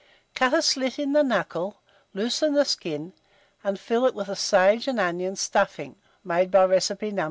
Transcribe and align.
Cut 0.33 0.51
a 0.51 0.63
slit 0.63 0.97
in 0.97 1.13
the 1.13 1.23
knuckle, 1.23 1.77
loosen 2.15 2.55
the 2.55 2.65
skin, 2.65 3.13
and 3.63 3.79
fill 3.79 4.07
it 4.07 4.15
with 4.15 4.29
a 4.29 4.35
sage 4.35 4.87
and 4.87 4.99
onion 4.99 5.35
stuffing, 5.35 5.95
made 6.23 6.49
by 6.49 6.65
Recipe 6.65 7.11
No. 7.11 7.19